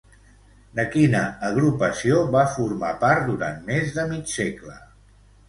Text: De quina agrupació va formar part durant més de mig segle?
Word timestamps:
De 0.77 0.85
quina 0.95 1.19
agrupació 1.49 2.17
va 2.37 2.47
formar 2.55 2.91
part 3.05 3.23
durant 3.29 3.61
més 3.69 3.95
de 4.01 4.09
mig 4.15 4.35
segle? 4.35 4.77